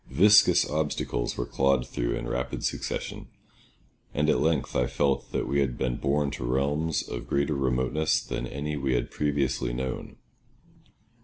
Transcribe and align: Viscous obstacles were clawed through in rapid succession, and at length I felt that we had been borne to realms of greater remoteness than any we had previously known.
Viscous 0.09 0.67
obstacles 0.67 1.37
were 1.37 1.45
clawed 1.45 1.87
through 1.87 2.15
in 2.15 2.27
rapid 2.27 2.63
succession, 2.63 3.27
and 4.15 4.31
at 4.31 4.39
length 4.39 4.75
I 4.75 4.87
felt 4.87 5.31
that 5.31 5.47
we 5.47 5.59
had 5.59 5.77
been 5.77 5.97
borne 5.97 6.31
to 6.31 6.43
realms 6.43 7.07
of 7.07 7.27
greater 7.27 7.53
remoteness 7.53 8.19
than 8.19 8.47
any 8.47 8.75
we 8.75 8.95
had 8.95 9.11
previously 9.11 9.73
known. 9.73 10.15